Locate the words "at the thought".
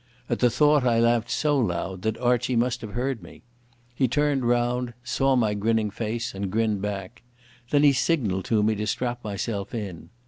0.31-0.83